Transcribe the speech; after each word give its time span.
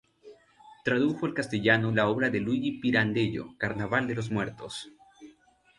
Tradujo 0.83 1.27
al 1.27 1.35
castellano 1.35 1.91
la 1.91 2.09
obra 2.09 2.31
de 2.31 2.39
Luigi 2.39 2.71
Pirandello 2.79 3.53
"Carnaval 3.59 4.07
de 4.07 4.15
los 4.15 4.31
muertos". 4.31 4.91